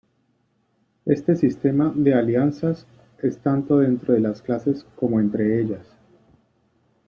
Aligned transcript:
Este 1.05 1.35
sistema 1.35 1.93
de 1.95 2.15
alianzas 2.15 2.87
es 3.21 3.37
tanto 3.37 3.77
dentro 3.77 4.15
de 4.15 4.19
las 4.21 4.41
clases 4.41 4.83
como 4.95 5.19
entre 5.19 5.61
ellas. 5.61 5.95